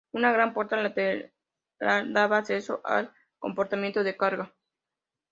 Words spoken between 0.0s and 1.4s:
Una gran puerta lateral